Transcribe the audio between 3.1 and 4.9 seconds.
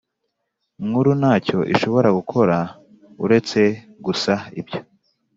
uretse gusa ibyo